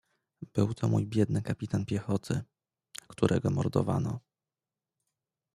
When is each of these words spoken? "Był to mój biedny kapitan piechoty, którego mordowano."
"Był 0.53 0.73
to 0.73 0.87
mój 0.87 1.07
biedny 1.07 1.41
kapitan 1.41 1.85
piechoty, 1.85 2.41
którego 3.07 3.49
mordowano." 3.49 4.19